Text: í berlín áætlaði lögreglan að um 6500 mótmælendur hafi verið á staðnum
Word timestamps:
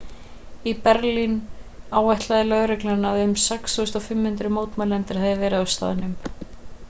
í 0.69 0.71
berlín 0.85 1.35
áætlaði 1.99 2.47
lögreglan 2.47 3.05
að 3.09 3.21
um 3.25 3.35
6500 3.43 4.53
mótmælendur 4.57 5.23
hafi 5.25 5.37
verið 5.45 5.67
á 5.69 5.73
staðnum 5.77 6.17